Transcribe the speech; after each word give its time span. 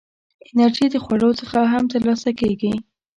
انرژي 0.49 0.85
د 0.91 0.95
خوړو 1.03 1.29
څخه 1.41 1.59
هم 1.73 1.83
ترلاسه 1.93 2.29
کېږي. 2.39 2.73